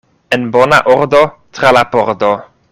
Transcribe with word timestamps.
En 0.37 0.45
bona 0.55 0.79
ordo 0.95 1.21
tra 1.61 1.75
la 1.79 1.87
pordo! 1.95 2.35